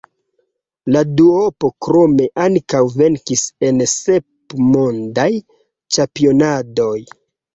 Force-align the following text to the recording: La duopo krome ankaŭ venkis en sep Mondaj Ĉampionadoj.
La 0.93 1.01
duopo 1.17 1.69
krome 1.87 2.25
ankaŭ 2.45 2.81
venkis 2.95 3.43
en 3.69 3.83
sep 3.93 4.57
Mondaj 4.71 5.29
Ĉampionadoj. 5.99 6.97